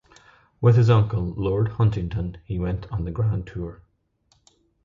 With 0.61 0.77
his 0.77 0.89
uncle 0.89 1.23
Lord 1.37 1.73
Huntington, 1.73 2.37
he 2.43 2.57
went 2.57 2.87
on 2.91 3.03
the 3.05 3.11
Grand 3.11 3.45
Tour. 3.45 3.83